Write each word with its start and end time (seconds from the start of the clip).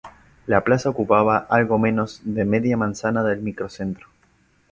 La 0.47 0.63
plaza 0.63 0.89
ocupa 0.89 1.45
algo 1.47 1.77
menos 1.77 2.21
de 2.23 2.43
media 2.43 2.75
manzana 2.75 3.23
del 3.23 3.41
microcentro. 3.43 4.07